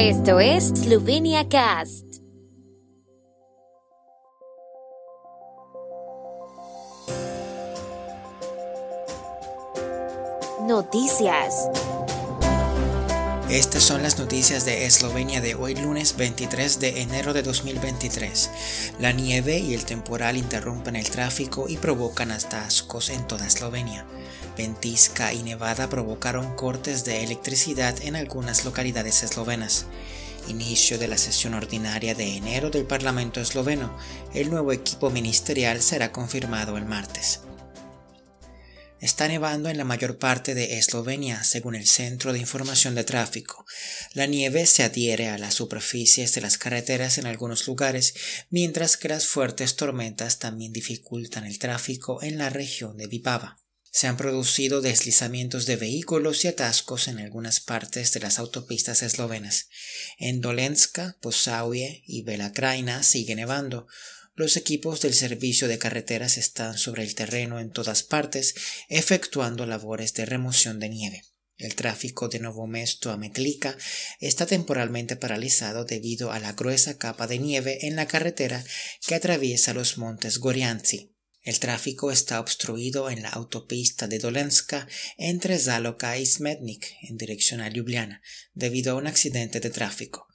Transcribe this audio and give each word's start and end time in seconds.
Esto 0.00 0.38
es 0.38 0.68
Slovenia 0.68 1.48
Cast. 1.48 2.04
Noticias. 10.68 11.68
Estas 13.50 13.82
son 13.82 14.04
las 14.04 14.20
noticias 14.20 14.64
de 14.64 14.86
Eslovenia 14.86 15.40
de 15.40 15.56
hoy 15.56 15.74
lunes 15.74 16.16
23 16.16 16.78
de 16.78 17.02
enero 17.02 17.32
de 17.32 17.42
2023. 17.42 18.50
La 19.00 19.10
nieve 19.10 19.58
y 19.58 19.74
el 19.74 19.84
temporal 19.84 20.36
interrumpen 20.36 20.94
el 20.94 21.10
tráfico 21.10 21.68
y 21.68 21.76
provocan 21.76 22.30
atascos 22.30 23.10
en 23.10 23.26
toda 23.26 23.48
Eslovenia. 23.48 24.06
Ventisca 24.58 25.32
y 25.32 25.44
nevada 25.44 25.88
provocaron 25.88 26.56
cortes 26.56 27.04
de 27.04 27.22
electricidad 27.22 27.96
en 28.02 28.16
algunas 28.16 28.64
localidades 28.64 29.22
eslovenas. 29.22 29.86
Inicio 30.48 30.98
de 30.98 31.06
la 31.06 31.16
sesión 31.16 31.54
ordinaria 31.54 32.16
de 32.16 32.36
enero 32.36 32.68
del 32.68 32.84
Parlamento 32.84 33.40
esloveno. 33.40 33.96
El 34.34 34.50
nuevo 34.50 34.72
equipo 34.72 35.10
ministerial 35.10 35.80
será 35.80 36.10
confirmado 36.10 36.76
el 36.76 36.86
martes. 36.86 37.42
Está 39.00 39.28
nevando 39.28 39.68
en 39.68 39.78
la 39.78 39.84
mayor 39.84 40.18
parte 40.18 40.56
de 40.56 40.76
Eslovenia, 40.78 41.44
según 41.44 41.76
el 41.76 41.86
Centro 41.86 42.32
de 42.32 42.40
Información 42.40 42.96
de 42.96 43.04
Tráfico. 43.04 43.64
La 44.12 44.26
nieve 44.26 44.66
se 44.66 44.82
adhiere 44.82 45.28
a 45.28 45.38
las 45.38 45.54
superficies 45.54 46.34
de 46.34 46.40
las 46.40 46.58
carreteras 46.58 47.16
en 47.18 47.26
algunos 47.26 47.68
lugares, 47.68 48.14
mientras 48.50 48.96
que 48.96 49.08
las 49.08 49.28
fuertes 49.28 49.76
tormentas 49.76 50.40
también 50.40 50.72
dificultan 50.72 51.44
el 51.44 51.60
tráfico 51.60 52.24
en 52.24 52.38
la 52.38 52.50
región 52.50 52.96
de 52.96 53.06
Vipava. 53.06 53.58
Se 53.90 54.06
han 54.06 54.16
producido 54.16 54.80
deslizamientos 54.80 55.66
de 55.66 55.76
vehículos 55.76 56.44
y 56.44 56.48
atascos 56.48 57.08
en 57.08 57.18
algunas 57.18 57.60
partes 57.60 58.12
de 58.12 58.20
las 58.20 58.38
autopistas 58.38 59.02
eslovenas. 59.02 59.68
En 60.18 60.40
Dolenska, 60.40 61.16
Posauie 61.20 62.02
y 62.06 62.22
Belakraina 62.22 63.02
sigue 63.02 63.34
nevando. 63.34 63.86
Los 64.34 64.56
equipos 64.56 65.00
del 65.00 65.14
servicio 65.14 65.66
de 65.66 65.78
carreteras 65.78 66.38
están 66.38 66.78
sobre 66.78 67.02
el 67.02 67.14
terreno 67.14 67.58
en 67.58 67.70
todas 67.70 68.02
partes, 68.02 68.54
efectuando 68.88 69.66
labores 69.66 70.14
de 70.14 70.26
remoción 70.26 70.78
de 70.78 70.88
nieve. 70.90 71.24
El 71.56 71.74
tráfico 71.74 72.28
de 72.28 72.38
Novo 72.38 72.68
Mesto 72.68 73.10
a 73.10 73.16
Metlica 73.16 73.76
está 74.20 74.46
temporalmente 74.46 75.16
paralizado 75.16 75.84
debido 75.84 76.30
a 76.30 76.38
la 76.38 76.52
gruesa 76.52 76.98
capa 76.98 77.26
de 77.26 77.40
nieve 77.40 77.88
en 77.88 77.96
la 77.96 78.06
carretera 78.06 78.64
que 79.04 79.16
atraviesa 79.16 79.74
los 79.74 79.98
montes 79.98 80.38
Gorianzi. 80.38 81.17
El 81.42 81.60
tráfico 81.60 82.10
está 82.10 82.40
obstruido 82.40 83.10
en 83.10 83.22
la 83.22 83.30
autopista 83.30 84.06
de 84.06 84.18
Dolenska 84.18 84.88
entre 85.16 85.58
Zaloka 85.58 86.18
y 86.18 86.26
Smetnik 86.26 86.96
en 87.02 87.16
dirección 87.16 87.60
a 87.60 87.68
Ljubljana 87.68 88.22
debido 88.54 88.92
a 88.92 88.94
un 88.96 89.06
accidente 89.06 89.60
de 89.60 89.70
tráfico. 89.70 90.26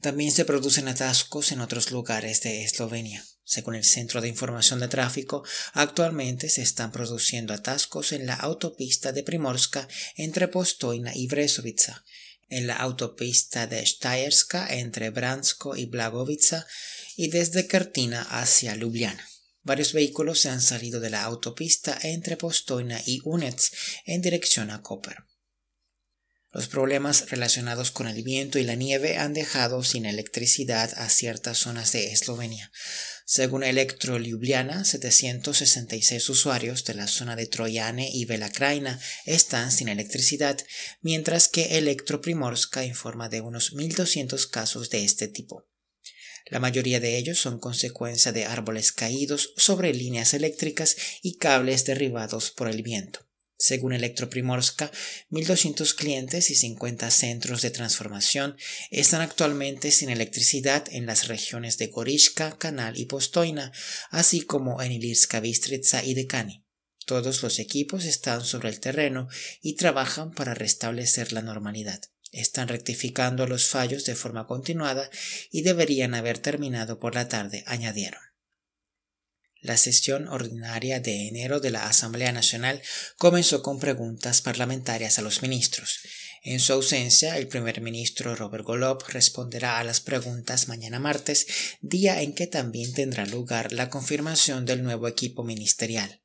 También 0.00 0.32
se 0.32 0.44
producen 0.44 0.88
atascos 0.88 1.52
en 1.52 1.60
otros 1.60 1.90
lugares 1.90 2.42
de 2.42 2.64
Eslovenia. 2.64 3.24
Según 3.44 3.74
el 3.74 3.84
Centro 3.84 4.20
de 4.20 4.28
Información 4.28 4.80
de 4.80 4.88
Tráfico, 4.88 5.44
actualmente 5.72 6.48
se 6.48 6.62
están 6.62 6.92
produciendo 6.92 7.54
atascos 7.54 8.12
en 8.12 8.26
la 8.26 8.34
autopista 8.34 9.12
de 9.12 9.22
Primorska 9.22 9.88
entre 10.16 10.48
Postojna 10.48 11.12
y 11.14 11.26
Brezovica, 11.28 12.04
en 12.48 12.66
la 12.66 12.76
autopista 12.76 13.66
de 13.66 13.84
Stayerska 13.84 14.74
entre 14.74 15.10
Bransko 15.10 15.76
y 15.76 15.86
Blagovica 15.86 16.66
y 17.16 17.28
desde 17.28 17.66
Kertina 17.66 18.22
hacia 18.22 18.74
Ljubljana. 18.74 19.28
Varios 19.62 19.92
vehículos 19.92 20.40
se 20.40 20.48
han 20.48 20.60
salido 20.60 21.00
de 21.00 21.10
la 21.10 21.22
autopista 21.22 21.98
entre 22.02 22.36
Postojna 22.36 23.00
y 23.06 23.20
Unets 23.24 23.72
en 24.06 24.20
dirección 24.20 24.70
a 24.70 24.82
Koper. 24.82 25.24
Los 26.54 26.68
problemas 26.68 27.30
relacionados 27.30 27.90
con 27.90 28.06
el 28.06 28.22
viento 28.22 28.58
y 28.58 28.64
la 28.64 28.74
nieve 28.74 29.16
han 29.16 29.32
dejado 29.32 29.82
sin 29.84 30.04
electricidad 30.04 30.92
a 30.98 31.08
ciertas 31.08 31.56
zonas 31.56 31.92
de 31.92 32.12
Eslovenia. 32.12 32.70
Según 33.24 33.62
Electro 33.62 34.18
Ljubljana, 34.18 34.84
766 34.84 36.28
usuarios 36.28 36.84
de 36.84 36.92
la 36.92 37.06
zona 37.06 37.36
de 37.36 37.46
Troyane 37.46 38.10
y 38.12 38.26
Belakraina 38.26 39.00
están 39.24 39.72
sin 39.72 39.88
electricidad, 39.88 40.58
mientras 41.00 41.48
que 41.48 41.78
Electro 41.78 42.20
Primorska 42.20 42.84
informa 42.84 43.30
de 43.30 43.40
unos 43.40 43.72
1.200 43.72 44.50
casos 44.50 44.90
de 44.90 45.04
este 45.04 45.28
tipo. 45.28 45.71
La 46.46 46.60
mayoría 46.60 47.00
de 47.00 47.16
ellos 47.16 47.38
son 47.38 47.58
consecuencia 47.58 48.32
de 48.32 48.44
árboles 48.44 48.92
caídos 48.92 49.52
sobre 49.56 49.94
líneas 49.94 50.34
eléctricas 50.34 50.96
y 51.22 51.36
cables 51.36 51.84
derribados 51.84 52.50
por 52.50 52.68
el 52.68 52.82
viento. 52.82 53.26
Según 53.62 53.92
Electroprimorska, 53.92 54.90
1.200 55.30 55.94
clientes 55.94 56.50
y 56.50 56.56
50 56.56 57.08
centros 57.12 57.62
de 57.62 57.70
transformación 57.70 58.56
están 58.90 59.20
actualmente 59.20 59.92
sin 59.92 60.10
electricidad 60.10 60.84
en 60.90 61.06
las 61.06 61.28
regiones 61.28 61.78
de 61.78 61.86
Gorishka, 61.86 62.58
Canal 62.58 62.98
y 62.98 63.04
Postoina, 63.04 63.70
así 64.10 64.40
como 64.40 64.82
en 64.82 64.90
Ilirska 64.90 65.38
Bistritsa 65.38 66.04
y 66.04 66.14
Dekani. 66.14 66.64
Todos 67.06 67.44
los 67.44 67.60
equipos 67.60 68.04
están 68.04 68.44
sobre 68.44 68.68
el 68.68 68.80
terreno 68.80 69.28
y 69.60 69.76
trabajan 69.76 70.32
para 70.32 70.54
restablecer 70.54 71.32
la 71.32 71.42
normalidad. 71.42 72.00
Están 72.32 72.68
rectificando 72.68 73.46
los 73.46 73.68
fallos 73.68 74.04
de 74.06 74.16
forma 74.16 74.46
continuada 74.46 75.10
y 75.50 75.62
deberían 75.62 76.14
haber 76.14 76.38
terminado 76.38 76.98
por 76.98 77.14
la 77.14 77.28
tarde, 77.28 77.62
añadieron. 77.66 78.20
La 79.60 79.76
sesión 79.76 80.26
ordinaria 80.26 80.98
de 80.98 81.28
enero 81.28 81.60
de 81.60 81.70
la 81.70 81.86
Asamblea 81.86 82.32
Nacional 82.32 82.82
comenzó 83.16 83.62
con 83.62 83.78
preguntas 83.78 84.40
parlamentarias 84.40 85.20
a 85.20 85.22
los 85.22 85.42
ministros. 85.42 86.00
En 86.42 86.58
su 86.58 86.72
ausencia, 86.72 87.36
el 87.36 87.46
primer 87.46 87.80
ministro 87.80 88.34
Robert 88.34 88.64
Golob 88.64 89.04
responderá 89.06 89.78
a 89.78 89.84
las 89.84 90.00
preguntas 90.00 90.66
mañana 90.66 90.98
martes, 90.98 91.46
día 91.80 92.22
en 92.22 92.34
que 92.34 92.48
también 92.48 92.92
tendrá 92.92 93.24
lugar 93.26 93.72
la 93.72 93.90
confirmación 93.90 94.64
del 94.64 94.82
nuevo 94.82 95.06
equipo 95.06 95.44
ministerial. 95.44 96.21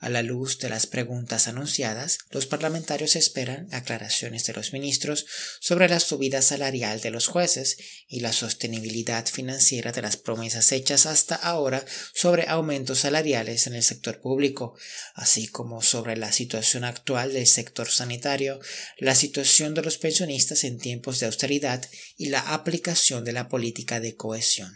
A 0.00 0.08
la 0.08 0.22
luz 0.22 0.58
de 0.58 0.70
las 0.70 0.86
preguntas 0.86 1.46
anunciadas, 1.46 2.20
los 2.30 2.46
parlamentarios 2.46 3.16
esperan 3.16 3.68
aclaraciones 3.70 4.46
de 4.46 4.54
los 4.54 4.72
ministros 4.72 5.26
sobre 5.60 5.90
la 5.90 6.00
subida 6.00 6.40
salarial 6.40 7.02
de 7.02 7.10
los 7.10 7.26
jueces 7.26 7.76
y 8.08 8.20
la 8.20 8.32
sostenibilidad 8.32 9.26
financiera 9.26 9.92
de 9.92 10.00
las 10.00 10.16
promesas 10.16 10.72
hechas 10.72 11.04
hasta 11.04 11.34
ahora 11.34 11.84
sobre 12.14 12.48
aumentos 12.48 13.00
salariales 13.00 13.66
en 13.66 13.74
el 13.74 13.82
sector 13.82 14.22
público, 14.22 14.74
así 15.12 15.48
como 15.48 15.82
sobre 15.82 16.16
la 16.16 16.32
situación 16.32 16.84
actual 16.84 17.34
del 17.34 17.46
sector 17.46 17.90
sanitario, 17.90 18.58
la 18.96 19.14
situación 19.14 19.74
de 19.74 19.82
los 19.82 19.98
pensionistas 19.98 20.64
en 20.64 20.78
tiempos 20.78 21.20
de 21.20 21.26
austeridad 21.26 21.86
y 22.16 22.30
la 22.30 22.40
aplicación 22.54 23.22
de 23.22 23.32
la 23.32 23.50
política 23.50 24.00
de 24.00 24.16
cohesión. 24.16 24.74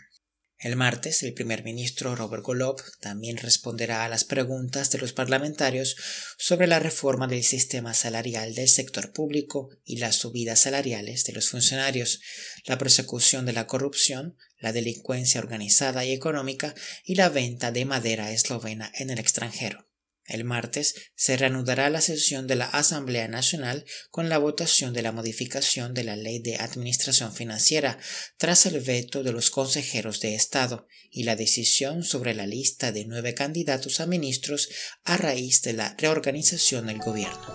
El 0.65 0.77
martes, 0.77 1.23
el 1.23 1.35
primer 1.35 1.63
ministro 1.63 2.17
Robert 2.17 2.43
Golob 2.43 2.81
también 2.99 3.37
responderá 3.37 4.03
a 4.03 4.09
las 4.09 4.25
preguntas 4.25 4.91
de 4.91 4.97
los 4.97 5.13
parlamentarios 5.13 5.95
sobre 6.39 6.67
la 6.67 6.79
reforma 6.79 7.27
del 7.27 7.45
sistema 7.45 7.93
salarial 7.93 8.55
del 8.55 8.71
sector 8.71 9.13
público 9.13 9.69
y 9.85 9.99
las 9.99 10.17
subidas 10.17 10.61
salariales 10.61 11.25
de 11.25 11.35
los 11.35 11.51
funcionarios, 11.51 12.23
la 12.65 12.79
persecución 12.79 13.45
de 13.45 13.53
la 13.53 13.67
corrupción, 13.67 14.39
la 14.59 14.73
delincuencia 14.73 15.39
organizada 15.39 16.07
y 16.07 16.13
económica 16.13 16.75
y 17.05 17.17
la 17.17 17.29
venta 17.29 17.71
de 17.71 17.85
madera 17.85 18.33
eslovena 18.33 18.91
en 18.95 19.11
el 19.11 19.19
extranjero. 19.19 19.87
El 20.27 20.45
martes 20.45 20.95
se 21.15 21.37
reanudará 21.37 21.91
la 21.91 22.01
sesión 22.01 22.47
de 22.47 22.57
la 22.57 22.65
Asamblea 22.65 23.29
Nacional 23.29 23.85
con 24.11 24.29
la 24.29 24.39
votación 24.39 24.95
de 24.95 25.03
la 25.03 25.13
modificación 25.13 25.93
de 25.93 26.05
la 26.05 26.17
Ley 26.17 26.39
de 26.39 26.57
Administración 26.57 27.33
Financiera 27.35 27.99
tras 28.39 28.65
el 28.65 28.81
veto 28.81 29.23
de 29.23 29.33
los 29.33 29.51
consejeros 29.51 30.21
de 30.21 30.35
Estado 30.35 30.87
y 31.11 31.25
la 31.25 31.37
decisión 31.37 32.05
sobre 32.05 32.35
la 32.35 32.47
lista 32.47 32.91
de 32.91 33.05
nueve 33.05 33.35
candidatos 33.35 34.01
a 34.01 34.07
ministros 34.07 34.71
a 35.05 35.17
raíz 35.17 35.63
de 35.63 35.75
la 35.75 35.95
reorganización 35.99 36.87
del 36.87 36.99
gobierno. 36.99 37.55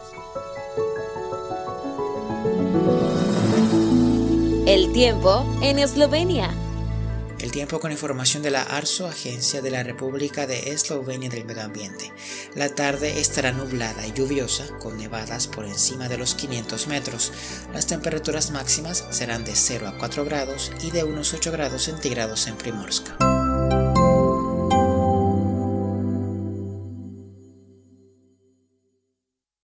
El 4.68 4.94
tiempo 4.94 5.60
en 5.64 5.80
Eslovenia. 5.80 6.56
El 7.40 7.52
tiempo 7.52 7.80
con 7.80 7.94
información 7.94 8.44
de 8.44 8.52
la 8.52 8.64
ARSO, 8.64 9.08
Agencia 9.08 9.62
de 9.62 9.72
la 9.72 9.82
República 9.82 10.46
de 10.46 10.72
Eslovenia 10.72 11.30
del 11.30 11.46
Medio 11.46 11.64
Ambiente. 11.64 12.12
La 12.54 12.76
tarde 12.76 13.22
estará 13.22 13.54
nublada 13.54 14.06
y 14.06 14.12
lluviosa, 14.12 14.68
con 14.80 14.98
nevadas 14.98 15.48
por 15.48 15.66
encima 15.66 16.10
de 16.10 16.18
los 16.18 16.36
500 16.36 16.88
metros. 16.88 17.32
Las 17.74 17.88
temperaturas 17.88 18.52
máximas 18.52 19.06
serán 19.12 19.46
de 19.46 19.56
0 19.56 19.88
a 19.88 19.98
4 19.98 20.26
grados 20.26 20.74
y 20.82 20.92
de 20.92 21.06
unos 21.06 21.34
8 21.34 21.52
grados 21.54 21.84
centígrados 21.84 22.48
en 22.48 22.58
Primorska. 22.58 23.29